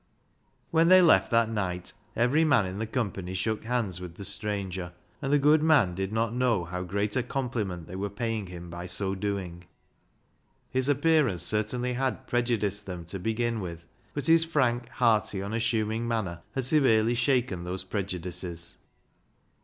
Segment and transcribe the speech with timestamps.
[0.71, 4.93] When they left that night every man in the company shook hands with the stranger,
[5.21, 8.47] and the good man did not know how great a compli ment they were paying
[8.47, 9.65] him by so doing.
[10.71, 13.85] His appearance certainly had prejudiced them to, begin with,
[14.15, 18.77] but his frank, hearty, unassuming manner had severely shaken those prejudices.